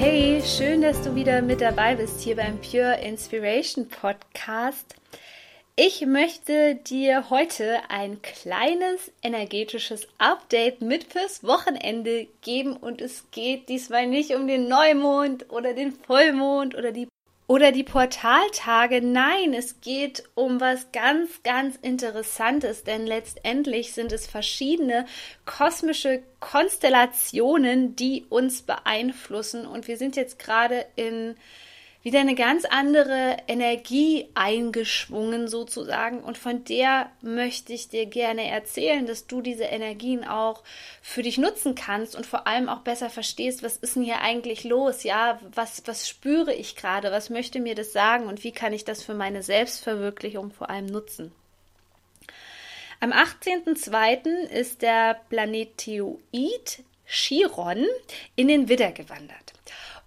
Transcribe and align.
Hey, 0.00 0.40
schön, 0.44 0.80
dass 0.80 1.02
du 1.02 1.16
wieder 1.16 1.42
mit 1.42 1.60
dabei 1.60 1.96
bist 1.96 2.20
hier 2.20 2.36
beim 2.36 2.60
Pure 2.60 3.00
Inspiration 3.00 3.88
Podcast. 3.88 4.94
Ich 5.74 6.06
möchte 6.06 6.76
dir 6.76 7.30
heute 7.30 7.80
ein 7.88 8.22
kleines 8.22 9.10
energetisches 9.22 10.06
Update 10.18 10.82
mit 10.82 11.02
fürs 11.02 11.42
Wochenende 11.42 12.28
geben 12.42 12.76
und 12.76 13.00
es 13.00 13.24
geht 13.32 13.68
diesmal 13.68 14.06
nicht 14.06 14.36
um 14.36 14.46
den 14.46 14.68
Neumond 14.68 15.50
oder 15.50 15.74
den 15.74 15.90
Vollmond 15.90 16.76
oder 16.76 16.92
die 16.92 17.08
oder 17.48 17.72
die 17.72 17.82
Portaltage. 17.82 19.00
Nein, 19.02 19.54
es 19.54 19.80
geht 19.80 20.22
um 20.34 20.60
was 20.60 20.92
ganz, 20.92 21.42
ganz 21.42 21.76
Interessantes, 21.76 22.84
denn 22.84 23.06
letztendlich 23.06 23.94
sind 23.94 24.12
es 24.12 24.26
verschiedene 24.26 25.06
kosmische 25.46 26.22
Konstellationen, 26.40 27.96
die 27.96 28.26
uns 28.28 28.62
beeinflussen. 28.62 29.66
Und 29.66 29.88
wir 29.88 29.96
sind 29.96 30.14
jetzt 30.14 30.38
gerade 30.38 30.84
in 30.94 31.36
wieder 32.08 32.20
eine 32.20 32.34
ganz 32.34 32.64
andere 32.64 33.36
Energie 33.48 34.30
eingeschwungen 34.32 35.46
sozusagen 35.46 36.20
und 36.20 36.38
von 36.38 36.64
der 36.64 37.10
möchte 37.20 37.74
ich 37.74 37.90
dir 37.90 38.06
gerne 38.06 38.48
erzählen, 38.48 39.04
dass 39.04 39.26
du 39.26 39.42
diese 39.42 39.64
Energien 39.64 40.26
auch 40.26 40.64
für 41.02 41.22
dich 41.22 41.36
nutzen 41.36 41.74
kannst 41.74 42.16
und 42.16 42.24
vor 42.24 42.46
allem 42.46 42.70
auch 42.70 42.78
besser 42.78 43.10
verstehst, 43.10 43.62
was 43.62 43.76
ist 43.76 43.96
denn 43.96 44.04
hier 44.04 44.22
eigentlich 44.22 44.64
los, 44.64 45.02
ja, 45.02 45.38
was, 45.54 45.82
was 45.84 46.08
spüre 46.08 46.54
ich 46.54 46.76
gerade, 46.76 47.12
was 47.12 47.28
möchte 47.28 47.60
mir 47.60 47.74
das 47.74 47.92
sagen 47.92 48.24
und 48.24 48.42
wie 48.42 48.52
kann 48.52 48.72
ich 48.72 48.86
das 48.86 49.02
für 49.02 49.12
meine 49.12 49.42
Selbstverwirklichung 49.42 50.50
vor 50.50 50.70
allem 50.70 50.86
nutzen. 50.86 51.30
Am 53.00 53.12
18.02. 53.12 54.48
ist 54.48 54.80
der 54.80 55.20
Planeteoid 55.28 56.84
Chiron 57.04 57.84
in 58.34 58.48
den 58.48 58.70
Widder 58.70 58.92
gewandert. 58.92 59.52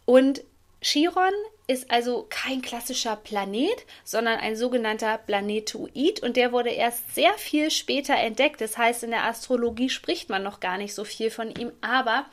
Und 0.06 0.44
Chiron 0.82 1.36
ist 1.72 1.90
also 1.90 2.28
kein 2.30 2.62
klassischer 2.62 3.16
Planet, 3.16 3.86
sondern 4.04 4.40
ein 4.40 4.56
sogenannter 4.56 5.18
Planetoid 5.18 6.22
und 6.22 6.36
der 6.36 6.52
wurde 6.52 6.70
erst 6.70 7.16
sehr 7.16 7.34
viel 7.34 7.72
später 7.72 8.16
entdeckt. 8.16 8.62
Das 8.62 8.78
heißt, 8.78 9.04
in 9.04 9.12
der 9.12 9.26
Astrologie 9.26 9.90
spricht 9.90 10.30
man 10.30 10.44
noch 10.44 10.60
gar 10.60 10.78
nicht 10.78 10.94
so 10.94 11.04
viel 11.04 11.32
von 11.32 11.50
ihm, 11.50 11.72
aber 11.82 12.26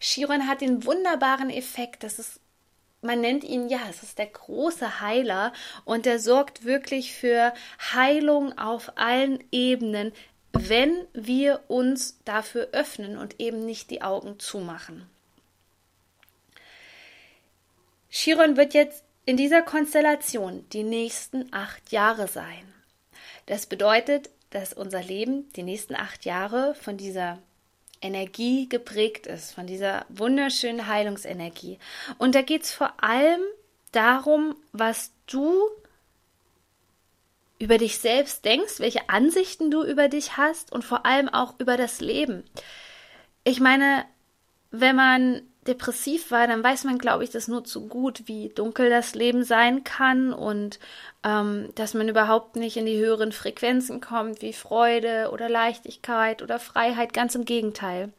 Chiron 0.00 0.48
hat 0.48 0.60
den 0.60 0.84
wunderbaren 0.84 1.50
Effekt, 1.50 2.02
dass 2.02 2.18
es 2.18 2.40
man 3.02 3.20
nennt 3.20 3.44
ihn, 3.44 3.68
ja, 3.68 3.80
es 3.88 4.02
ist 4.02 4.18
der 4.18 4.26
große 4.26 5.00
Heiler 5.00 5.52
und 5.84 6.06
der 6.06 6.18
sorgt 6.18 6.64
wirklich 6.64 7.12
für 7.12 7.52
Heilung 7.94 8.58
auf 8.58 8.92
allen 8.96 9.44
Ebenen, 9.52 10.12
wenn 10.52 11.06
wir 11.12 11.60
uns 11.68 12.18
dafür 12.24 12.70
öffnen 12.72 13.18
und 13.18 13.38
eben 13.38 13.64
nicht 13.64 13.90
die 13.90 14.02
Augen 14.02 14.40
zumachen. 14.40 15.08
Chiron 18.26 18.56
wird 18.56 18.74
jetzt 18.74 19.04
in 19.24 19.36
dieser 19.36 19.62
Konstellation 19.62 20.68
die 20.72 20.82
nächsten 20.82 21.46
acht 21.52 21.92
Jahre 21.92 22.26
sein. 22.26 22.74
Das 23.46 23.66
bedeutet, 23.66 24.30
dass 24.50 24.72
unser 24.72 25.00
Leben 25.00 25.48
die 25.52 25.62
nächsten 25.62 25.94
acht 25.94 26.24
Jahre 26.24 26.74
von 26.74 26.96
dieser 26.96 27.38
Energie 28.02 28.68
geprägt 28.68 29.28
ist, 29.28 29.52
von 29.52 29.68
dieser 29.68 30.06
wunderschönen 30.08 30.88
Heilungsenergie. 30.88 31.78
Und 32.18 32.34
da 32.34 32.42
geht 32.42 32.64
es 32.64 32.72
vor 32.72 32.94
allem 33.00 33.38
darum, 33.92 34.56
was 34.72 35.12
du 35.28 35.60
über 37.60 37.78
dich 37.78 38.00
selbst 38.00 38.44
denkst, 38.44 38.80
welche 38.80 39.08
Ansichten 39.08 39.70
du 39.70 39.84
über 39.84 40.08
dich 40.08 40.36
hast 40.36 40.72
und 40.72 40.84
vor 40.84 41.06
allem 41.06 41.28
auch 41.28 41.54
über 41.60 41.76
das 41.76 42.00
Leben. 42.00 42.42
Ich 43.44 43.60
meine, 43.60 44.04
wenn 44.72 44.96
man 44.96 45.42
depressiv 45.66 46.30
war, 46.30 46.46
dann 46.46 46.62
weiß 46.62 46.84
man, 46.84 46.98
glaube 46.98 47.24
ich, 47.24 47.30
das 47.30 47.48
nur 47.48 47.64
zu 47.64 47.86
gut, 47.86 48.22
wie 48.26 48.48
dunkel 48.50 48.90
das 48.90 49.14
Leben 49.14 49.44
sein 49.44 49.84
kann 49.84 50.32
und 50.32 50.78
ähm, 51.24 51.70
dass 51.74 51.94
man 51.94 52.08
überhaupt 52.08 52.56
nicht 52.56 52.76
in 52.76 52.86
die 52.86 52.98
höheren 52.98 53.32
Frequenzen 53.32 54.00
kommt, 54.00 54.42
wie 54.42 54.52
Freude 54.52 55.30
oder 55.32 55.48
Leichtigkeit 55.48 56.42
oder 56.42 56.58
Freiheit. 56.58 57.12
Ganz 57.12 57.34
im 57.34 57.44
Gegenteil. 57.44 58.12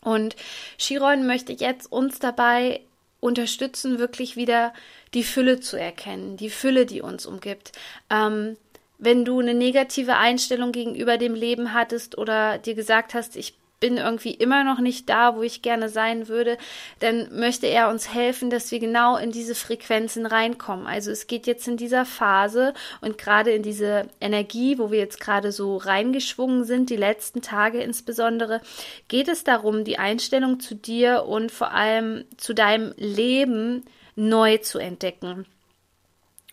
Und 0.00 0.36
Chiron 0.78 1.26
möchte 1.26 1.52
jetzt 1.52 1.90
uns 1.90 2.18
dabei 2.18 2.80
unterstützen, 3.20 3.98
wirklich 3.98 4.36
wieder 4.36 4.72
die 5.14 5.22
Fülle 5.22 5.60
zu 5.60 5.76
erkennen, 5.78 6.36
die 6.36 6.50
Fülle, 6.50 6.86
die 6.86 7.02
uns 7.02 7.24
umgibt. 7.24 7.72
Ähm, 8.10 8.56
wenn 8.98 9.24
du 9.24 9.40
eine 9.40 9.54
negative 9.54 10.16
Einstellung 10.16 10.72
gegenüber 10.72 11.18
dem 11.18 11.34
Leben 11.34 11.72
hattest 11.72 12.18
oder 12.18 12.58
dir 12.58 12.74
gesagt 12.74 13.14
hast, 13.14 13.36
ich 13.36 13.54
bin 13.82 13.96
irgendwie 13.96 14.32
immer 14.32 14.62
noch 14.62 14.78
nicht 14.78 15.08
da, 15.08 15.34
wo 15.34 15.42
ich 15.42 15.60
gerne 15.60 15.88
sein 15.88 16.28
würde, 16.28 16.56
dann 17.00 17.36
möchte 17.36 17.66
er 17.66 17.88
uns 17.88 18.14
helfen, 18.14 18.48
dass 18.48 18.70
wir 18.70 18.78
genau 18.78 19.16
in 19.16 19.32
diese 19.32 19.56
Frequenzen 19.56 20.24
reinkommen. 20.24 20.86
Also 20.86 21.10
es 21.10 21.26
geht 21.26 21.48
jetzt 21.48 21.66
in 21.66 21.76
dieser 21.76 22.04
Phase 22.04 22.74
und 23.00 23.18
gerade 23.18 23.50
in 23.50 23.64
diese 23.64 24.06
Energie, 24.20 24.78
wo 24.78 24.92
wir 24.92 25.00
jetzt 25.00 25.18
gerade 25.18 25.50
so 25.50 25.78
reingeschwungen 25.78 26.62
sind, 26.62 26.90
die 26.90 26.96
letzten 26.96 27.42
Tage 27.42 27.82
insbesondere, 27.82 28.60
geht 29.08 29.26
es 29.26 29.42
darum, 29.42 29.82
die 29.82 29.98
Einstellung 29.98 30.60
zu 30.60 30.76
dir 30.76 31.24
und 31.24 31.50
vor 31.50 31.72
allem 31.72 32.24
zu 32.36 32.54
deinem 32.54 32.94
Leben 32.96 33.84
neu 34.14 34.58
zu 34.58 34.78
entdecken. 34.78 35.44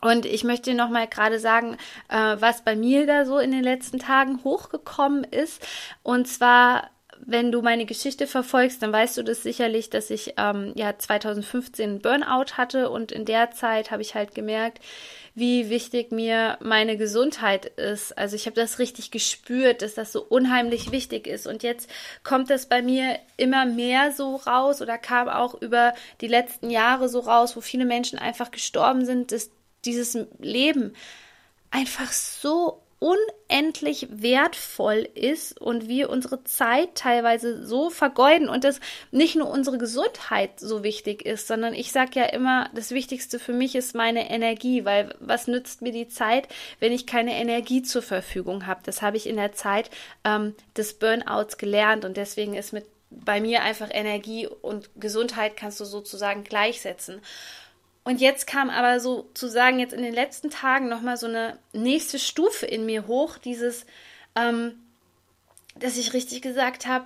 Und 0.02 0.26
ich 0.26 0.44
möchte 0.44 0.74
noch 0.74 0.90
mal 0.90 1.08
gerade 1.08 1.40
sagen, 1.40 1.78
äh, 2.08 2.38
was 2.40 2.64
bei 2.64 2.76
mir 2.76 3.06
da 3.06 3.26
so 3.26 3.38
in 3.38 3.52
den 3.52 3.64
letzten 3.64 4.00
Tagen 4.00 4.44
hochgekommen 4.44 5.24
ist. 5.26 5.64
Und 6.02 6.28
zwar 6.28 6.90
wenn 7.32 7.52
du 7.52 7.62
meine 7.62 7.86
Geschichte 7.86 8.26
verfolgst, 8.26 8.82
dann 8.82 8.92
weißt 8.92 9.18
du 9.18 9.24
das 9.24 9.44
sicherlich, 9.44 9.92
dass 9.92 10.10
ich 10.10 10.34
ähm, 10.38 10.74
ja 10.76 10.98
2015 10.98 12.00
Burnout 12.00 12.58
hatte 12.58 12.90
und 12.90 13.12
in 13.12 13.26
der 13.26 13.52
Zeit 13.52 13.92
habe 13.92 14.02
ich 14.02 14.16
halt 14.16 14.34
gemerkt, 14.34 14.80
wie 15.36 15.70
wichtig 15.70 16.12
mir 16.12 16.58
meine 16.60 16.98
Gesundheit 16.98 17.66
ist. 17.66 18.18
Also 18.18 18.36
ich 18.36 18.48
habe 18.48 18.56
das 18.56 18.80
richtig 18.80 19.12
gespürt, 19.12 19.84
dass 19.84 19.94
das 19.94 20.12
so 20.12 20.24
unheimlich 20.24 20.92
wichtig 20.92 21.28
ist. 21.28 21.46
Und 21.46 21.62
jetzt 21.62 21.90
kommt 22.24 22.50
das 22.50 22.68
bei 22.68 22.82
mir 22.82 23.20
immer 23.38 23.66
mehr 23.66 24.12
so 24.12 24.36
raus 24.36 24.82
oder 24.82 24.98
kam 24.98 25.30
auch 25.30 25.54
über 25.62 25.94
die 26.22 26.28
letzten 26.28 26.72
Jahre 26.72 27.10
so 27.10 27.20
raus, 27.20 27.56
wo 27.56 27.62
viele 27.62 27.86
Menschen 27.86 28.18
einfach 28.18 28.50
gestorben 28.50 29.06
sind, 29.06 29.32
dass 29.32 29.52
dieses 29.86 30.18
Leben 30.40 30.94
einfach 31.70 32.12
so 32.12 32.82
unendlich 33.00 34.08
wertvoll 34.12 35.08
ist 35.16 35.60
und 35.60 35.88
wir 35.88 36.10
unsere 36.10 36.44
Zeit 36.44 36.96
teilweise 36.96 37.66
so 37.66 37.90
vergeuden 37.90 38.50
und 38.50 38.66
dass 38.66 38.82
nicht 39.12 39.38
nur 39.38 39.50
unsere 39.50 39.78
Gesundheit 39.78 40.60
so 40.60 40.84
wichtig 40.84 41.26
ist, 41.26 41.48
sondern 41.48 41.74
ich 41.74 41.94
sage 41.94 42.20
ja 42.20 42.26
immer, 42.26 42.70
das 42.76 42.92
Wichtigste 42.92 43.40
für 43.40 43.54
mich 43.54 43.76
ist 43.76 43.96
meine 43.96 44.30
Energie, 44.30 44.84
weil 44.84 45.16
was 45.22 45.48
nützt 45.48 45.82
mir 45.82 45.94
die 45.94 46.10
Zeit, 46.10 46.50
wenn 46.82 46.92
ich 46.92 47.08
keine 47.08 47.36
Energie 47.36 47.84
zur 47.84 48.02
Verfügung 48.02 48.68
habe? 48.68 48.82
Das 48.84 49.02
habe 49.02 49.16
ich 49.16 49.28
in 49.28 49.38
der 49.38 49.54
Zeit 49.54 49.90
ähm, 50.26 50.54
des 50.76 50.96
Burnouts 50.96 51.58
gelernt 51.58 52.04
und 52.04 52.18
deswegen 52.18 52.54
ist 52.54 52.74
mit 52.74 52.86
bei 53.12 53.42
mir 53.42 53.64
einfach 53.64 53.90
Energie 53.92 54.48
und 54.48 54.90
Gesundheit 55.00 55.58
kannst 55.58 55.80
du 55.80 55.86
sozusagen 55.86 56.44
gleichsetzen. 56.44 57.22
Und 58.10 58.22
jetzt 58.22 58.48
kam 58.48 58.72
aber 58.72 59.00
sozusagen 59.00 59.78
jetzt 59.78 59.94
in 59.94 60.02
den 60.02 60.16
letzten 60.16 60.50
Tagen 60.50 60.90
nochmal 60.90 61.16
so 61.16 61.28
eine 61.28 61.60
nächste 61.74 62.18
Stufe 62.18 62.66
in 62.66 62.84
mir 62.88 63.06
hoch, 63.06 63.38
dieses, 63.38 63.86
ähm, 64.36 64.80
dass 65.76 65.96
ich 65.96 66.14
richtig 66.14 66.42
gesagt 66.42 66.88
habe, 66.88 67.06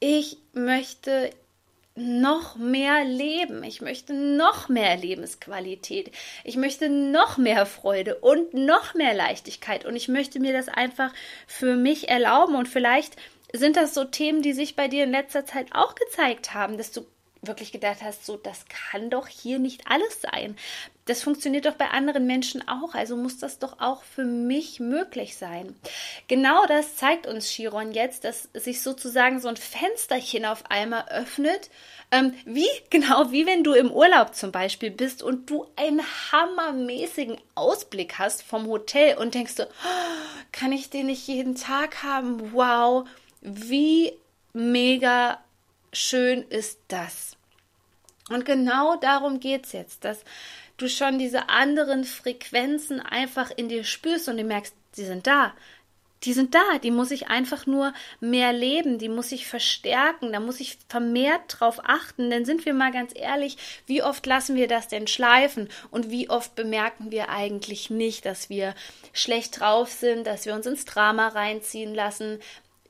ich 0.00 0.38
möchte 0.54 1.28
noch 1.94 2.56
mehr 2.56 3.04
leben. 3.04 3.62
Ich 3.64 3.82
möchte 3.82 4.14
noch 4.14 4.70
mehr 4.70 4.96
Lebensqualität. 4.96 6.10
Ich 6.42 6.56
möchte 6.56 6.88
noch 6.88 7.36
mehr 7.36 7.66
Freude 7.66 8.14
und 8.14 8.54
noch 8.54 8.94
mehr 8.94 9.12
Leichtigkeit. 9.12 9.84
Und 9.84 9.94
ich 9.94 10.08
möchte 10.08 10.40
mir 10.40 10.54
das 10.54 10.68
einfach 10.68 11.12
für 11.46 11.76
mich 11.76 12.08
erlauben. 12.08 12.54
Und 12.54 12.66
vielleicht 12.66 13.16
sind 13.52 13.76
das 13.76 13.92
so 13.92 14.04
Themen, 14.04 14.40
die 14.40 14.54
sich 14.54 14.74
bei 14.74 14.88
dir 14.88 15.04
in 15.04 15.10
letzter 15.10 15.44
Zeit 15.44 15.66
auch 15.72 15.94
gezeigt 15.94 16.54
haben, 16.54 16.78
dass 16.78 16.92
du 16.92 17.04
wirklich 17.42 17.72
gedacht 17.72 17.98
hast, 18.02 18.26
so, 18.26 18.36
das 18.36 18.64
kann 18.68 19.10
doch 19.10 19.28
hier 19.28 19.58
nicht 19.58 19.82
alles 19.86 20.22
sein. 20.22 20.56
Das 21.04 21.22
funktioniert 21.22 21.64
doch 21.64 21.74
bei 21.74 21.88
anderen 21.88 22.26
Menschen 22.26 22.66
auch, 22.68 22.94
also 22.94 23.16
muss 23.16 23.38
das 23.38 23.58
doch 23.58 23.80
auch 23.80 24.02
für 24.02 24.24
mich 24.24 24.78
möglich 24.78 25.36
sein. 25.36 25.74
Genau 26.26 26.66
das 26.66 26.96
zeigt 26.96 27.26
uns 27.26 27.48
Chiron 27.48 27.92
jetzt, 27.92 28.24
dass 28.24 28.48
sich 28.52 28.82
sozusagen 28.82 29.40
so 29.40 29.48
ein 29.48 29.56
Fensterchen 29.56 30.44
auf 30.44 30.70
einmal 30.70 31.08
öffnet, 31.08 31.70
ähm, 32.10 32.34
wie 32.44 32.68
genau 32.90 33.30
wie 33.30 33.46
wenn 33.46 33.64
du 33.64 33.72
im 33.72 33.90
Urlaub 33.90 34.34
zum 34.34 34.52
Beispiel 34.52 34.90
bist 34.90 35.22
und 35.22 35.48
du 35.48 35.66
einen 35.76 36.02
hammermäßigen 36.32 37.38
Ausblick 37.54 38.18
hast 38.18 38.42
vom 38.42 38.66
Hotel 38.66 39.16
und 39.16 39.34
denkst 39.34 39.54
du, 39.54 39.62
oh, 39.64 40.46
kann 40.52 40.72
ich 40.72 40.90
den 40.90 41.06
nicht 41.06 41.26
jeden 41.26 41.54
Tag 41.54 42.02
haben? 42.02 42.52
Wow, 42.52 43.08
wie 43.40 44.12
mega 44.52 45.38
schön 45.92 46.42
ist 46.48 46.78
das? 46.88 47.36
Und 48.30 48.44
genau 48.44 48.96
darum 48.96 49.40
geht 49.40 49.66
es 49.66 49.72
jetzt, 49.72 50.04
dass 50.04 50.22
du 50.76 50.88
schon 50.88 51.18
diese 51.18 51.48
anderen 51.48 52.04
Frequenzen 52.04 53.00
einfach 53.00 53.50
in 53.56 53.68
dir 53.68 53.84
spürst 53.84 54.28
und 54.28 54.36
du 54.36 54.44
merkst, 54.44 54.74
sie 54.92 55.04
sind 55.04 55.26
da. 55.26 55.54
Die 56.24 56.32
sind 56.32 56.52
da, 56.56 56.78
die 56.82 56.90
muss 56.90 57.12
ich 57.12 57.28
einfach 57.28 57.66
nur 57.66 57.92
mehr 58.18 58.52
leben, 58.52 58.98
die 58.98 59.08
muss 59.08 59.30
ich 59.30 59.46
verstärken, 59.46 60.32
da 60.32 60.40
muss 60.40 60.58
ich 60.58 60.76
vermehrt 60.88 61.42
drauf 61.46 61.78
achten, 61.84 62.28
denn 62.28 62.44
sind 62.44 62.66
wir 62.66 62.74
mal 62.74 62.90
ganz 62.90 63.12
ehrlich, 63.14 63.56
wie 63.86 64.02
oft 64.02 64.26
lassen 64.26 64.56
wir 64.56 64.66
das 64.66 64.88
denn 64.88 65.06
schleifen 65.06 65.68
und 65.92 66.10
wie 66.10 66.28
oft 66.28 66.56
bemerken 66.56 67.12
wir 67.12 67.28
eigentlich 67.28 67.88
nicht, 67.88 68.24
dass 68.24 68.50
wir 68.50 68.74
schlecht 69.12 69.60
drauf 69.60 69.92
sind, 69.92 70.26
dass 70.26 70.44
wir 70.44 70.54
uns 70.54 70.66
ins 70.66 70.84
Drama 70.84 71.28
reinziehen 71.28 71.94
lassen, 71.94 72.40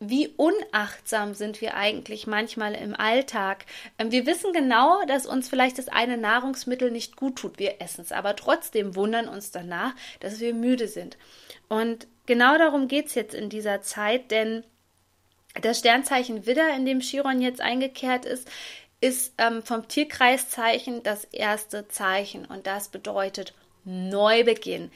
wie 0.01 0.29
unachtsam 0.29 1.35
sind 1.35 1.61
wir 1.61 1.75
eigentlich 1.75 2.27
manchmal 2.27 2.75
im 2.75 2.95
Alltag. 2.95 3.65
Ähm, 3.99 4.13
wir 4.13 4.27
wissen 4.27 4.53
genau, 4.53 5.05
dass 5.07 5.27
uns 5.27 5.49
vielleicht 5.49 5.79
das 5.79 5.89
eine 5.89 6.17
Nahrungsmittel 6.17 6.91
nicht 6.91 7.17
gut 7.17 7.37
tut. 7.37 7.59
Wir 7.59 7.81
essen 7.81 8.03
es, 8.03 8.13
aber 8.13 8.37
trotzdem 8.37 8.95
wundern 8.95 9.29
uns 9.29 9.51
danach, 9.51 9.95
dass 10.21 10.41
wir 10.41 10.55
müde 10.55 10.89
sind. 10.89 11.19
Und 11.69 12.07
genau 12.27 12.57
darum 12.59 12.89
geht 12.89 13.07
es 13.07 13.15
jetzt 13.15 13.35
in 13.35 13.51
dieser 13.51 13.83
Zeit, 13.83 14.31
denn 14.31 14.65
das 15.61 15.81
Sternzeichen 15.81 16.47
Widder, 16.47 16.75
in 16.77 16.87
dem 16.87 17.01
Chiron 17.01 17.41
jetzt 17.41 17.61
eingekehrt 17.61 18.25
ist, 18.25 18.49
ist 19.01 19.35
ähm, 19.39 19.63
vom 19.63 19.89
Tierkreiszeichen 19.89 21.03
das 21.03 21.25
erste 21.25 21.89
Zeichen 21.89 22.45
und 22.45 22.67
das 22.67 22.89
bedeutet 22.89 23.55
Neubeginn 23.85 24.91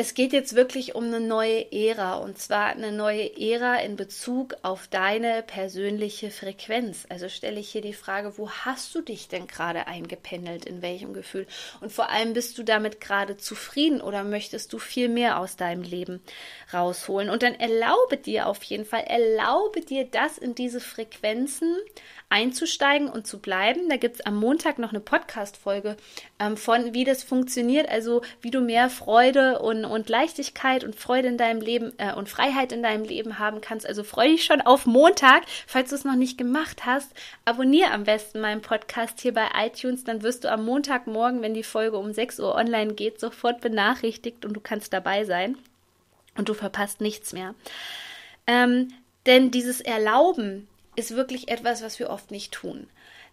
es 0.00 0.14
geht 0.14 0.32
jetzt 0.32 0.54
wirklich 0.54 0.94
um 0.94 1.06
eine 1.06 1.18
neue 1.18 1.72
Ära 1.72 2.18
und 2.18 2.38
zwar 2.38 2.66
eine 2.66 2.92
neue 2.92 3.36
Ära 3.36 3.80
in 3.80 3.96
Bezug 3.96 4.54
auf 4.62 4.86
deine 4.86 5.42
persönliche 5.42 6.30
Frequenz. 6.30 7.04
Also 7.08 7.28
stelle 7.28 7.58
ich 7.58 7.70
hier 7.70 7.80
die 7.80 7.92
Frage, 7.92 8.38
wo 8.38 8.48
hast 8.48 8.94
du 8.94 9.00
dich 9.00 9.26
denn 9.26 9.48
gerade 9.48 9.88
eingependelt, 9.88 10.66
in 10.66 10.82
welchem 10.82 11.14
Gefühl? 11.14 11.48
Und 11.80 11.90
vor 11.90 12.10
allem 12.10 12.32
bist 12.32 12.56
du 12.58 12.62
damit 12.62 13.00
gerade 13.00 13.38
zufrieden 13.38 14.00
oder 14.00 14.22
möchtest 14.22 14.72
du 14.72 14.78
viel 14.78 15.08
mehr 15.08 15.40
aus 15.40 15.56
deinem 15.56 15.82
Leben 15.82 16.22
rausholen? 16.72 17.28
Und 17.28 17.42
dann 17.42 17.56
erlaube 17.56 18.18
dir 18.18 18.46
auf 18.46 18.62
jeden 18.62 18.84
Fall, 18.84 19.02
erlaube 19.02 19.80
dir 19.80 20.04
das 20.04 20.38
in 20.38 20.54
diese 20.54 20.78
Frequenzen 20.78 21.76
einzusteigen 22.30 23.08
und 23.08 23.26
zu 23.26 23.38
bleiben. 23.38 23.88
Da 23.88 23.96
gibt 23.96 24.16
es 24.16 24.20
am 24.20 24.36
Montag 24.36 24.78
noch 24.78 24.90
eine 24.90 25.00
Podcast-Folge 25.00 25.96
ähm, 26.38 26.56
von, 26.56 26.92
wie 26.94 27.04
das 27.04 27.24
funktioniert, 27.24 27.88
also 27.88 28.22
wie 28.42 28.50
du 28.50 28.60
mehr 28.60 28.90
Freude 28.90 29.60
und, 29.60 29.84
und 29.90 30.08
Leichtigkeit 30.08 30.84
und 30.84 30.96
Freude 30.96 31.28
in 31.28 31.38
deinem 31.38 31.60
Leben 31.60 31.92
äh, 31.98 32.14
und 32.14 32.28
Freiheit 32.28 32.72
in 32.72 32.82
deinem 32.82 33.04
Leben 33.04 33.38
haben 33.38 33.60
kannst. 33.60 33.86
Also 33.86 34.04
freue 34.04 34.30
dich 34.30 34.44
schon 34.44 34.60
auf 34.60 34.86
Montag. 34.86 35.42
Falls 35.66 35.90
du 35.90 35.96
es 35.96 36.04
noch 36.04 36.16
nicht 36.16 36.38
gemacht 36.38 36.86
hast, 36.86 37.10
abonniere 37.44 37.90
am 37.90 38.04
besten 38.04 38.40
meinen 38.40 38.62
Podcast 38.62 39.20
hier 39.20 39.34
bei 39.34 39.48
iTunes. 39.54 40.04
Dann 40.04 40.22
wirst 40.22 40.44
du 40.44 40.50
am 40.50 40.64
Montagmorgen, 40.64 41.42
wenn 41.42 41.54
die 41.54 41.62
Folge 41.62 41.98
um 41.98 42.12
6 42.12 42.40
Uhr 42.40 42.54
online 42.54 42.94
geht, 42.94 43.20
sofort 43.20 43.60
benachrichtigt 43.60 44.44
und 44.44 44.54
du 44.54 44.60
kannst 44.60 44.92
dabei 44.92 45.24
sein. 45.24 45.56
Und 46.36 46.48
du 46.48 46.54
verpasst 46.54 47.00
nichts 47.00 47.32
mehr. 47.32 47.54
Ähm, 48.46 48.88
denn 49.26 49.50
dieses 49.50 49.80
Erlauben, 49.80 50.68
ist 50.98 51.14
wirklich 51.14 51.48
etwas, 51.48 51.80
was 51.82 51.98
wir 52.00 52.10
oft 52.10 52.30
nicht 52.30 52.52
tun. 52.52 52.88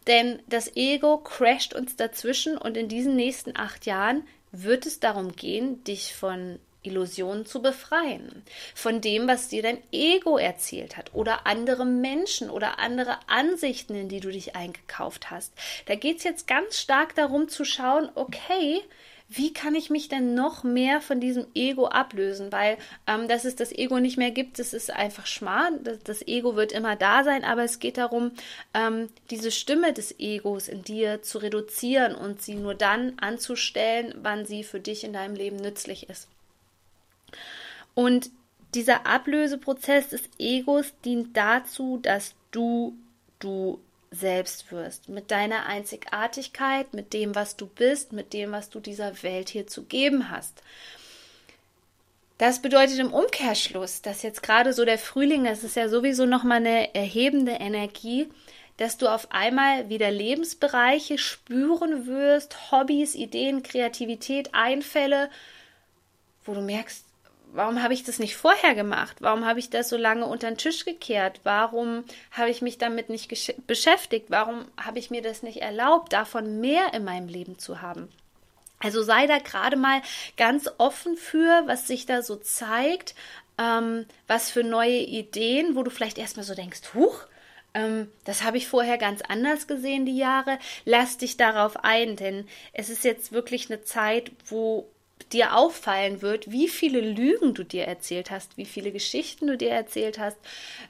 Denn 0.08 0.40
das 0.48 0.76
Ego 0.76 1.18
crasht 1.18 1.74
uns 1.74 1.96
dazwischen 1.96 2.58
und 2.58 2.78
in 2.78 2.88
diesen 2.88 3.16
nächsten 3.16 3.58
acht 3.58 3.88
Jahren 3.88 4.24
wird 4.64 4.86
es 4.86 5.00
darum 5.00 5.36
gehen, 5.36 5.84
dich 5.84 6.16
von 6.16 6.60
Illusionen 6.86 7.46
zu 7.46 7.62
befreien, 7.62 8.44
von 8.74 9.02
dem, 9.02 9.28
was 9.28 9.48
dir 9.48 9.64
dein 9.64 9.82
Ego 9.92 10.38
erzählt 10.38 10.98
hat 10.98 11.14
oder 11.14 11.48
andere 11.48 11.86
Menschen 11.86 12.50
oder 12.50 12.80
andere 12.80 13.18
Ansichten, 13.28 13.96
in 13.96 14.10
die 14.10 14.20
du 14.20 14.30
dich 14.30 14.56
eingekauft 14.56 15.32
hast. 15.32 15.54
Da 15.88 15.96
geht 15.96 16.18
es 16.18 16.24
jetzt 16.24 16.48
ganz 16.48 16.80
stark 16.80 17.16
darum 17.16 17.48
zu 17.48 17.66
schauen, 17.66 18.10
okay, 18.16 18.82
wie 19.28 19.54
kann 19.54 19.74
ich 19.74 19.90
mich 19.90 20.08
denn 20.08 20.36
noch 20.36 20.64
mehr 20.64 21.02
von 21.02 21.20
diesem 21.20 21.48
Ego 21.56 21.88
ablösen? 21.88 22.52
Weil, 22.52 22.78
ähm, 23.08 23.28
dass 23.28 23.44
es 23.44 23.56
das 23.56 23.72
Ego 23.72 24.00
nicht 24.00 24.18
mehr 24.18 24.32
gibt, 24.32 24.60
das 24.60 24.74
ist 24.74 24.92
einfach 24.92 25.26
Schmarrn. 25.26 25.84
Das, 25.84 26.00
das 26.04 26.28
Ego 26.28 26.56
wird 26.56 26.72
immer 26.72 26.96
da 26.96 27.24
sein, 27.24 27.44
aber 27.44 27.64
es 27.64 27.80
geht 27.80 27.98
darum, 27.98 28.32
ähm, 28.76 29.10
diese 29.32 29.52
Stimme 29.52 29.94
des 29.94 30.20
Egos 30.20 30.68
in 30.68 30.84
dir 30.84 31.24
zu 31.24 31.40
reduzieren 31.40 32.14
und 32.14 32.42
sie 32.42 32.56
nur 32.56 32.76
dann 32.76 33.18
anzustellen, 33.18 34.14
wann 34.22 34.46
sie 34.46 34.64
für 34.64 34.80
dich 34.80 35.04
in 35.04 35.14
deinem 35.14 35.36
Leben 35.36 35.58
nützlich 35.58 36.08
ist. 36.08 36.28
Und 37.96 38.30
dieser 38.76 39.08
Ablöseprozess 39.08 40.10
des 40.10 40.22
Egos 40.38 40.94
dient 41.04 41.36
dazu, 41.36 41.98
dass 42.02 42.36
du 42.52 42.96
du 43.40 43.80
selbst 44.20 44.72
wirst, 44.72 45.10
mit 45.10 45.32
deiner 45.32 45.66
Einzigartigkeit, 45.66 46.94
mit 46.94 47.14
dem, 47.14 47.36
was 47.36 47.56
du 47.56 47.68
bist, 47.68 48.14
mit 48.14 48.34
dem, 48.34 48.52
was 48.52 48.70
du 48.70 48.80
dieser 48.80 49.24
Welt 49.24 49.50
hier 49.50 49.68
zu 49.68 49.84
geben 49.84 50.30
hast. 50.30 50.62
Das 52.38 52.62
bedeutet 52.62 53.00
im 53.00 53.14
Umkehrschluss, 53.14 54.02
dass 54.02 54.22
jetzt 54.22 54.44
gerade 54.44 54.74
so 54.74 54.84
der 54.84 54.98
Frühling, 54.98 55.46
das 55.46 55.64
ist 55.64 55.78
ja 55.78 55.88
sowieso 55.88 56.26
nochmal 56.26 56.58
eine 56.58 56.94
erhebende 56.94 57.54
Energie, 57.54 58.28
dass 58.78 58.98
du 58.98 59.08
auf 59.08 59.32
einmal 59.32 59.88
wieder 59.88 60.12
Lebensbereiche 60.12 61.18
spüren 61.18 62.08
wirst, 62.08 62.72
Hobbys, 62.72 63.16
Ideen, 63.16 63.64
Kreativität, 63.64 64.54
Einfälle, 64.54 65.30
wo 66.44 66.54
du 66.54 66.62
merkst, 66.62 67.06
warum 67.56 67.82
habe 67.82 67.94
ich 67.94 68.04
das 68.04 68.20
nicht 68.20 68.36
vorher 68.36 68.76
gemacht? 68.76 69.18
Warum 69.20 69.46
habe 69.46 69.60
ich 69.60 69.70
das 69.70 69.90
so 69.90 69.98
lange 69.98 70.26
unter 70.26 70.50
den 70.50 70.58
Tisch 70.58 70.86
gekehrt? 70.86 71.42
Warum 71.44 72.04
habe 72.32 72.50
ich 72.50 72.62
mich 72.62 72.78
damit 72.78 73.10
nicht 73.10 73.30
beschäftigt? 73.68 74.28
Warum 74.30 74.66
habe 74.78 75.00
ich 75.00 75.10
mir 75.10 75.22
das 75.22 75.44
nicht 75.44 75.62
erlaubt, 75.62 76.14
davon 76.14 76.60
mehr 76.60 76.94
in 76.94 77.04
meinem 77.04 77.28
Leben 77.28 77.58
zu 77.58 77.82
haben? 77.82 78.10
Also 78.80 79.04
sei 79.04 79.26
da 79.26 79.40
gerade 79.40 79.78
mal 79.78 80.02
ganz 80.38 80.70
offen 80.78 81.16
für, 81.18 81.64
was 81.66 81.88
sich 81.88 82.06
da 82.06 82.22
so 82.22 82.36
zeigt, 82.36 83.16
ähm, 83.58 84.06
was 84.28 84.52
für 84.52 84.64
neue 84.64 85.00
Ideen, 85.00 85.76
wo 85.76 85.84
du 85.84 85.90
vielleicht 85.90 86.18
erstmal 86.18 86.46
so 86.46 86.56
denkst, 86.56 86.82
huch, 86.94 87.26
ähm, 87.74 88.12
das 88.24 88.44
habe 88.44 88.58
ich 88.58 88.68
vorher 88.68 88.98
ganz 88.98 89.22
anders 89.22 89.68
gesehen, 89.68 90.06
die 90.06 90.18
Jahre. 90.18 90.60
Lass 90.86 91.18
dich 91.18 91.38
darauf 91.38 91.84
ein, 91.84 92.16
denn 92.16 92.48
es 92.74 92.90
ist 92.90 93.04
jetzt 93.04 93.32
wirklich 93.32 93.70
eine 93.70 93.84
Zeit, 93.84 94.32
wo 94.48 94.88
dir 95.32 95.56
auffallen 95.56 96.22
wird, 96.22 96.52
wie 96.52 96.68
viele 96.68 97.00
Lügen 97.02 97.54
du 97.54 97.64
dir 97.64 97.86
erzählt 97.86 98.32
hast, 98.32 98.58
wie 98.58 98.66
viele 98.66 98.92
Geschichten 98.92 99.48
du 99.48 99.58
dir 99.58 99.72
erzählt 99.72 100.20
hast, 100.20 100.38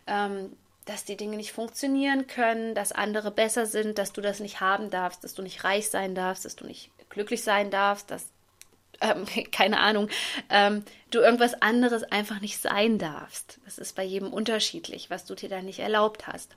ähm, 0.07 0.55
dass 0.85 1.05
die 1.05 1.17
Dinge 1.17 1.35
nicht 1.35 1.51
funktionieren 1.51 2.27
können, 2.27 2.75
dass 2.75 2.91
andere 2.91 3.31
besser 3.31 3.65
sind, 3.65 3.97
dass 3.97 4.13
du 4.13 4.21
das 4.21 4.39
nicht 4.39 4.61
haben 4.61 4.89
darfst, 4.89 5.23
dass 5.23 5.33
du 5.33 5.41
nicht 5.41 5.63
reich 5.63 5.89
sein 5.89 6.13
darfst, 6.15 6.45
dass 6.45 6.55
du 6.55 6.65
nicht 6.65 6.91
glücklich 7.09 7.43
sein 7.43 7.71
darfst, 7.71 8.11
dass, 8.11 8.27
ähm, 9.01 9.25
keine 9.51 9.79
Ahnung, 9.79 10.09
ähm, 10.49 10.83
du 11.11 11.19
irgendwas 11.19 11.59
anderes 11.61 12.03
einfach 12.03 12.39
nicht 12.39 12.61
sein 12.61 12.99
darfst. 12.99 13.59
Das 13.65 13.77
ist 13.77 13.95
bei 13.95 14.03
jedem 14.03 14.31
unterschiedlich, 14.31 15.09
was 15.09 15.25
du 15.25 15.33
dir 15.33 15.49
da 15.49 15.61
nicht 15.61 15.79
erlaubt 15.79 16.27
hast. 16.27 16.55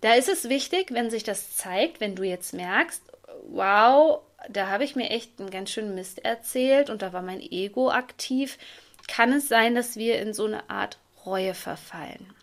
Da 0.00 0.14
ist 0.14 0.28
es 0.28 0.48
wichtig, 0.48 0.92
wenn 0.92 1.10
sich 1.10 1.24
das 1.24 1.56
zeigt, 1.56 2.00
wenn 2.00 2.14
du 2.14 2.24
jetzt 2.24 2.52
merkst, 2.52 3.02
wow, 3.44 4.20
da 4.48 4.68
habe 4.68 4.84
ich 4.84 4.96
mir 4.96 5.10
echt 5.10 5.40
einen 5.40 5.50
ganz 5.50 5.70
schönen 5.70 5.94
Mist 5.94 6.24
erzählt 6.24 6.90
und 6.90 7.02
da 7.02 7.12
war 7.12 7.22
mein 7.22 7.40
Ego 7.40 7.90
aktiv, 7.90 8.58
kann 9.08 9.32
es 9.32 9.48
sein, 9.48 9.74
dass 9.74 9.96
wir 9.96 10.18
in 10.20 10.34
so 10.34 10.46
eine 10.46 10.68
Art 10.70 10.98
Reue 11.24 11.54
verfallen. 11.54 12.34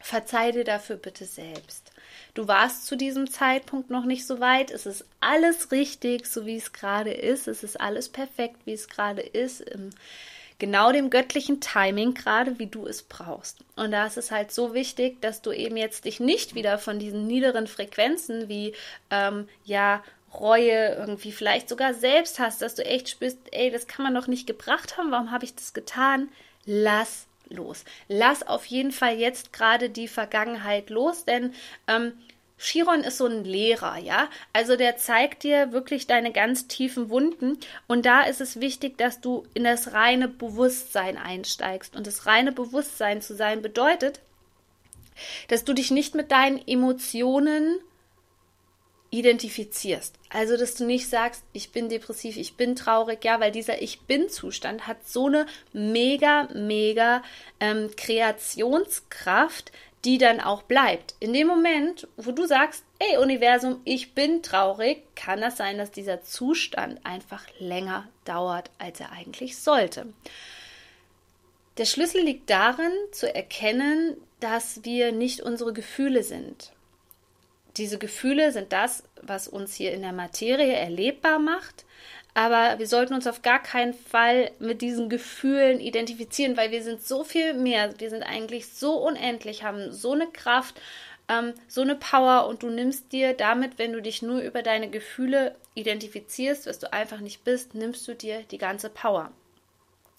Verzeih 0.00 0.52
dir 0.52 0.64
dafür 0.64 0.96
bitte 0.96 1.24
selbst. 1.24 1.90
Du 2.34 2.46
warst 2.46 2.86
zu 2.86 2.96
diesem 2.96 3.28
Zeitpunkt 3.28 3.90
noch 3.90 4.04
nicht 4.04 4.26
so 4.26 4.38
weit. 4.38 4.70
Es 4.70 4.86
ist 4.86 5.04
alles 5.20 5.72
richtig, 5.72 6.26
so 6.26 6.46
wie 6.46 6.56
es 6.56 6.72
gerade 6.72 7.12
ist. 7.12 7.48
Es 7.48 7.64
ist 7.64 7.80
alles 7.80 8.08
perfekt, 8.08 8.58
wie 8.66 8.74
es 8.74 8.88
gerade 8.88 9.22
ist. 9.22 9.62
Im 9.62 9.90
genau 10.58 10.92
dem 10.92 11.10
göttlichen 11.10 11.60
Timing, 11.60 12.14
gerade 12.14 12.58
wie 12.58 12.66
du 12.66 12.86
es 12.86 13.02
brauchst. 13.02 13.58
Und 13.76 13.90
da 13.90 14.06
ist 14.06 14.16
es 14.16 14.30
halt 14.30 14.52
so 14.52 14.74
wichtig, 14.74 15.20
dass 15.20 15.42
du 15.42 15.52
eben 15.52 15.76
jetzt 15.76 16.04
dich 16.04 16.20
nicht 16.20 16.54
wieder 16.54 16.78
von 16.78 16.98
diesen 16.98 17.26
niederen 17.26 17.66
Frequenzen 17.66 18.48
wie 18.48 18.74
ähm, 19.10 19.48
ja 19.64 20.02
Reue, 20.34 20.94
irgendwie 20.96 21.32
vielleicht 21.32 21.68
sogar 21.68 21.94
selbst 21.94 22.38
hast, 22.38 22.60
dass 22.60 22.74
du 22.74 22.84
echt 22.84 23.08
spürst, 23.08 23.38
ey, 23.52 23.70
das 23.70 23.86
kann 23.86 24.04
man 24.04 24.14
doch 24.14 24.26
nicht 24.26 24.46
gebracht 24.46 24.98
haben, 24.98 25.10
warum 25.10 25.30
habe 25.30 25.44
ich 25.44 25.54
das 25.54 25.72
getan? 25.72 26.28
Lass 26.66 27.26
los. 27.48 27.84
Lass 28.08 28.46
auf 28.46 28.66
jeden 28.66 28.92
Fall 28.92 29.16
jetzt 29.16 29.52
gerade 29.52 29.88
die 29.88 30.08
Vergangenheit 30.08 30.90
los, 30.90 31.24
denn 31.24 31.54
ähm, 31.86 32.12
Chiron 32.58 33.00
ist 33.00 33.18
so 33.18 33.26
ein 33.26 33.44
Lehrer, 33.44 33.98
ja. 33.98 34.28
Also 34.52 34.76
der 34.76 34.96
zeigt 34.96 35.42
dir 35.42 35.72
wirklich 35.72 36.06
deine 36.06 36.32
ganz 36.32 36.66
tiefen 36.68 37.10
Wunden. 37.10 37.58
Und 37.86 38.06
da 38.06 38.22
ist 38.22 38.40
es 38.40 38.60
wichtig, 38.60 38.96
dass 38.96 39.20
du 39.20 39.44
in 39.54 39.64
das 39.64 39.92
reine 39.92 40.28
Bewusstsein 40.28 41.18
einsteigst. 41.18 41.94
Und 41.94 42.06
das 42.06 42.26
reine 42.26 42.52
Bewusstsein 42.52 43.20
zu 43.20 43.34
sein 43.34 43.60
bedeutet, 43.60 44.20
dass 45.48 45.64
du 45.64 45.74
dich 45.74 45.90
nicht 45.90 46.14
mit 46.14 46.30
deinen 46.30 46.66
Emotionen 46.66 47.78
identifizierst. 49.10 50.14
Also, 50.30 50.56
dass 50.56 50.74
du 50.74 50.84
nicht 50.84 51.08
sagst, 51.08 51.44
ich 51.52 51.70
bin 51.72 51.88
depressiv, 51.88 52.36
ich 52.36 52.56
bin 52.56 52.74
traurig, 52.74 53.24
ja, 53.24 53.40
weil 53.40 53.52
dieser 53.52 53.80
Ich 53.80 54.00
bin-Zustand 54.00 54.86
hat 54.86 55.06
so 55.06 55.26
eine 55.26 55.46
mega, 55.72 56.48
mega 56.54 57.22
ähm, 57.60 57.90
Kreationskraft, 57.96 59.72
die 60.06 60.18
dann 60.18 60.40
auch 60.40 60.62
bleibt. 60.62 61.16
In 61.18 61.32
dem 61.32 61.48
Moment, 61.48 62.06
wo 62.16 62.30
du 62.30 62.46
sagst, 62.46 62.84
ey 63.00 63.16
Universum, 63.18 63.80
ich 63.84 64.14
bin 64.14 64.40
traurig, 64.40 65.02
kann 65.16 65.40
das 65.40 65.56
sein, 65.56 65.78
dass 65.78 65.90
dieser 65.90 66.22
Zustand 66.22 67.04
einfach 67.04 67.44
länger 67.58 68.06
dauert, 68.24 68.70
als 68.78 69.00
er 69.00 69.10
eigentlich 69.10 69.58
sollte. 69.58 70.06
Der 71.76 71.86
Schlüssel 71.86 72.22
liegt 72.22 72.48
darin, 72.48 72.92
zu 73.10 73.34
erkennen, 73.34 74.16
dass 74.38 74.84
wir 74.84 75.10
nicht 75.10 75.40
unsere 75.40 75.72
Gefühle 75.72 76.22
sind. 76.22 76.72
Diese 77.76 77.98
Gefühle 77.98 78.52
sind 78.52 78.72
das, 78.72 79.02
was 79.20 79.48
uns 79.48 79.74
hier 79.74 79.92
in 79.92 80.02
der 80.02 80.12
Materie 80.12 80.72
erlebbar 80.72 81.40
macht, 81.40 81.84
aber 82.36 82.78
wir 82.78 82.86
sollten 82.86 83.14
uns 83.14 83.26
auf 83.26 83.40
gar 83.40 83.62
keinen 83.62 83.94
Fall 83.94 84.50
mit 84.58 84.82
diesen 84.82 85.08
Gefühlen 85.08 85.80
identifizieren, 85.80 86.58
weil 86.58 86.70
wir 86.70 86.82
sind 86.82 87.00
so 87.02 87.24
viel 87.24 87.54
mehr. 87.54 87.98
Wir 87.98 88.10
sind 88.10 88.22
eigentlich 88.22 88.68
so 88.68 88.98
unendlich, 88.98 89.64
haben 89.64 89.90
so 89.90 90.12
eine 90.12 90.26
Kraft, 90.26 90.78
ähm, 91.30 91.54
so 91.66 91.80
eine 91.80 91.94
Power 91.94 92.46
und 92.46 92.62
du 92.62 92.68
nimmst 92.68 93.10
dir 93.12 93.32
damit, 93.32 93.78
wenn 93.78 93.94
du 93.94 94.02
dich 94.02 94.20
nur 94.20 94.40
über 94.40 94.60
deine 94.60 94.90
Gefühle 94.90 95.56
identifizierst, 95.74 96.66
was 96.66 96.78
du 96.78 96.92
einfach 96.92 97.20
nicht 97.20 97.42
bist, 97.42 97.74
nimmst 97.74 98.06
du 98.06 98.14
dir 98.14 98.42
die 98.50 98.58
ganze 98.58 98.90
Power. 98.90 99.32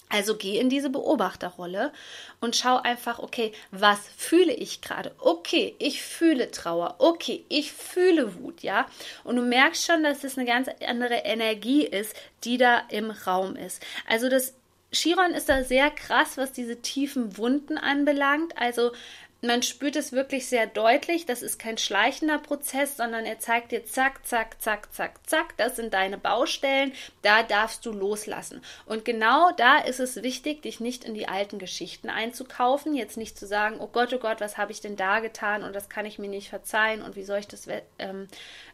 Also 0.09 0.37
geh 0.37 0.57
in 0.57 0.69
diese 0.69 0.89
Beobachterrolle 0.89 1.91
und 2.39 2.55
schau 2.55 2.77
einfach, 2.77 3.19
okay, 3.19 3.51
was 3.71 3.99
fühle 4.15 4.53
ich 4.53 4.79
gerade? 4.81 5.13
Okay, 5.19 5.75
ich 5.79 6.01
fühle 6.01 6.49
Trauer. 6.49 6.95
Okay, 6.99 7.43
ich 7.49 7.73
fühle 7.73 8.35
Wut, 8.39 8.61
ja? 8.61 8.85
Und 9.25 9.35
du 9.35 9.41
merkst 9.41 9.85
schon, 9.85 10.03
dass 10.03 10.23
es 10.23 10.37
eine 10.37 10.47
ganz 10.47 10.69
andere 10.87 11.15
Energie 11.25 11.85
ist, 11.85 12.15
die 12.45 12.57
da 12.57 12.83
im 12.89 13.11
Raum 13.11 13.57
ist. 13.57 13.85
Also 14.07 14.29
das 14.29 14.53
Chiron 14.93 15.31
ist 15.31 15.49
da 15.49 15.65
sehr 15.65 15.89
krass, 15.89 16.37
was 16.37 16.53
diese 16.53 16.81
tiefen 16.81 17.37
Wunden 17.37 17.77
anbelangt. 17.77 18.57
Also 18.57 18.93
man 19.41 19.61
spürt 19.61 19.95
es 19.95 20.11
wirklich 20.11 20.47
sehr 20.47 20.65
deutlich. 20.65 21.25
Das 21.25 21.41
ist 21.41 21.59
kein 21.59 21.77
schleichender 21.77 22.39
Prozess, 22.39 22.97
sondern 22.97 23.25
er 23.25 23.39
zeigt 23.39 23.71
dir 23.71 23.85
zack, 23.85 24.25
zack, 24.25 24.61
zack, 24.61 24.91
zack, 24.93 25.27
zack. 25.27 25.57
Das 25.57 25.75
sind 25.75 25.93
deine 25.93 26.17
Baustellen. 26.17 26.91
Da 27.21 27.43
darfst 27.43 27.85
du 27.85 27.91
loslassen. 27.91 28.61
Und 28.85 29.05
genau 29.05 29.51
da 29.51 29.77
ist 29.77 29.99
es 29.99 30.23
wichtig, 30.23 30.63
dich 30.63 30.79
nicht 30.79 31.03
in 31.03 31.13
die 31.13 31.27
alten 31.27 31.59
Geschichten 31.59 32.09
einzukaufen. 32.09 32.95
Jetzt 32.95 33.17
nicht 33.17 33.37
zu 33.37 33.45
sagen, 33.45 33.77
oh 33.79 33.87
Gott, 33.87 34.11
oh 34.13 34.19
Gott, 34.19 34.41
was 34.41 34.57
habe 34.57 34.71
ich 34.71 34.81
denn 34.81 34.95
da 34.95 35.19
getan 35.19 35.63
und 35.63 35.75
das 35.75 35.89
kann 35.89 36.05
ich 36.05 36.17
mir 36.17 36.29
nicht 36.29 36.49
verzeihen 36.49 37.03
und 37.03 37.15
wie 37.15 37.23
soll 37.23 37.39
ich 37.39 37.47
das, 37.47 37.67
ähm, 37.99 38.27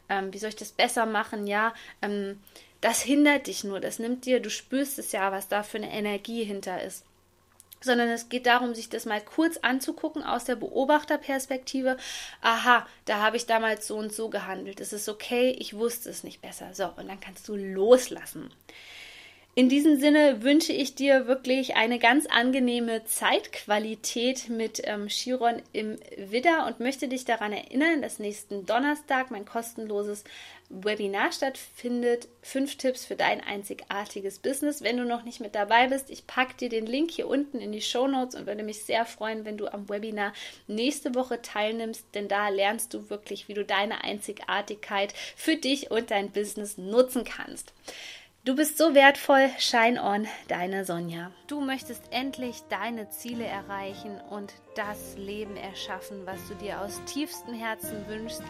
ähm, 0.10 0.34
wie 0.34 0.38
soll 0.38 0.50
ich 0.50 0.56
das 0.56 0.72
besser 0.72 1.06
machen? 1.06 1.46
Ja, 1.46 1.74
ähm, 2.02 2.40
das 2.80 3.02
hindert 3.02 3.48
dich 3.48 3.64
nur. 3.64 3.82
Das 3.82 4.00
nimmt 4.00 4.26
dir, 4.26 4.40
du 4.40 4.50
spürst 4.50 4.98
es 4.98 5.12
ja, 5.12 5.32
was 5.32 5.50
da 5.50 5.64
für 5.64 5.78
eine 5.78 5.92
Energie 5.92 6.44
hinter 6.44 6.82
ist 6.82 7.06
sondern 7.84 8.10
es 8.10 8.30
geht 8.30 8.46
darum, 8.46 8.74
sich 8.74 8.90
das 8.90 9.06
mal 9.06 9.22
kurz 9.22 9.58
anzugucken 9.58 10.24
aus 10.24 10.46
der 10.46 10.56
Beobachterperspektive. 10.56 11.98
Aha, 12.42 12.88
da 13.06 13.18
habe 13.20 13.38
ich 13.38 13.46
damals 13.46 13.88
so 13.88 13.98
und 13.98 14.14
so 14.14 14.30
gehandelt. 14.30 14.80
Es 14.80 14.94
ist 14.94 15.10
okay, 15.10 15.56
ich 15.60 15.74
wusste 15.74 16.10
es 16.10 16.24
nicht 16.24 16.42
besser. 16.42 16.74
So, 16.74 16.86
und 16.96 17.08
dann 17.08 17.20
kannst 17.20 17.48
du 17.48 17.56
loslassen. 17.56 18.52
In 19.56 19.70
diesem 19.70 20.00
Sinne 20.00 20.42
wünsche 20.42 20.74
ich 20.74 20.96
dir 20.96 21.28
wirklich 21.28 21.76
eine 21.76 22.00
ganz 22.00 22.26
angenehme 22.26 23.06
Zeitqualität 23.06 24.50
mit 24.50 24.82
ähm, 24.84 25.06
Chiron 25.06 25.62
im 25.74 26.00
Widder 26.18 26.66
und 26.66 26.80
möchte 26.80 27.08
dich 27.08 27.24
daran 27.24 27.54
erinnern, 27.54 28.02
dass 28.02 28.18
nächsten 28.18 28.66
Donnerstag 28.66 29.30
mein 29.30 29.46
kostenloses 29.46 30.24
Webinar 30.70 31.32
stattfindet. 31.32 32.30
Fünf 32.42 32.78
Tipps 32.78 33.06
für 33.06 33.16
dein 33.16 33.42
einzigartiges 33.42 34.40
Business. 34.40 34.82
Wenn 34.82 34.98
du 34.98 35.06
noch 35.06 35.24
nicht 35.24 35.40
mit 35.40 35.54
dabei 35.54 35.88
bist, 35.88 36.10
ich 36.10 36.26
packe 36.26 36.58
dir 36.58 36.70
den 36.70 36.88
Link 36.88 37.12
hier 37.12 37.28
unten 37.28 37.60
in 37.60 37.72
die 37.72 37.82
Show 37.82 38.08
Notes 38.08 38.34
und 38.34 38.48
würde 38.48 38.64
mich 38.64 38.84
sehr 38.84 39.06
freuen, 39.06 39.46
wenn 39.46 39.58
du 39.58 39.72
am 39.72 39.88
Webinar 39.88 40.34
nächste 40.66 41.14
Woche 41.14 41.44
teilnimmst, 41.44 42.08
denn 42.16 42.28
da 42.28 42.50
lernst 42.50 42.96
du 42.96 43.12
wirklich, 43.12 43.48
wie 43.48 43.54
du 43.54 43.64
deine 43.64 44.04
Einzigartigkeit 44.04 45.14
für 45.36 45.58
dich 45.58 45.92
und 45.92 46.10
dein 46.10 46.32
Business 46.32 46.80
nutzen 46.80 47.24
kannst. 47.24 47.72
Du 48.46 48.58
bist 48.58 48.78
so 48.78 48.94
wertvoll, 48.94 49.50
Shine 49.58 50.04
On, 50.04 50.28
deine 50.50 50.84
Sonja. 50.84 51.32
Du 51.48 51.62
möchtest 51.62 52.04
endlich 52.12 52.58
deine 52.68 53.10
Ziele 53.10 53.46
erreichen 53.46 54.20
und 54.30 54.52
das 54.76 55.16
Leben 55.16 55.56
erschaffen, 55.56 56.26
was 56.26 56.46
du 56.50 56.56
dir 56.56 56.82
aus 56.82 57.00
tiefstem 57.06 57.54
Herzen 57.54 58.06
wünschst. 58.10 58.44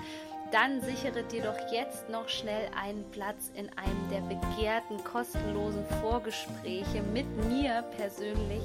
Dann 0.51 0.81
sichere 0.81 1.21
dir 1.21 1.43
doch 1.43 1.71
jetzt 1.71 2.09
noch 2.09 2.27
schnell 2.27 2.71
einen 2.75 3.05
Platz 3.11 3.51
in 3.53 3.69
einem 3.77 4.09
der 4.09 4.21
begehrten 4.21 5.03
kostenlosen 5.03 5.85
Vorgespräche 6.01 7.03
mit 7.13 7.27
mir 7.47 7.83
persönlich 7.95 8.63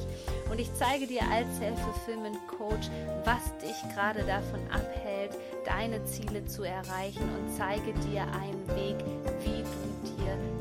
und 0.50 0.58
ich 0.58 0.72
zeige 0.76 1.06
dir 1.06 1.22
als 1.30 1.58
Self-Fulfillment 1.58 2.38
Coach, 2.48 2.88
was 3.24 3.54
dich 3.58 3.76
gerade 3.94 4.24
davon 4.24 4.60
abhält, 4.70 5.32
deine 5.66 6.02
Ziele 6.06 6.46
zu 6.46 6.62
erreichen 6.62 7.28
und 7.36 7.54
zeige 7.54 7.92
dir 8.08 8.22
einen 8.22 8.66
Weg, 8.68 8.96
wie 9.44 9.62
du 9.62 9.87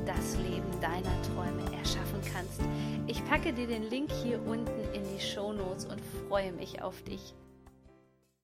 das 0.08 0.38
Leben 0.38 0.72
deiner 0.80 1.22
Träume 1.22 1.64
erschaffen 1.78 2.22
kannst. 2.34 2.62
Ich 3.08 3.24
packe 3.28 3.52
dir 3.52 3.68
den 3.68 3.84
Link 3.84 4.10
hier 4.24 4.42
unten 4.48 4.82
in 4.94 5.04
die 5.14 5.22
Show 5.22 5.52
Notes 5.52 5.86
und 5.86 6.02
freue 6.28 6.54
mich 6.54 6.82
auf 6.82 7.04
dich. 7.04 7.36